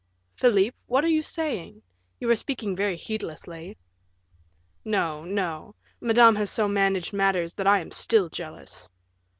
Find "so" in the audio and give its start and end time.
6.49-6.67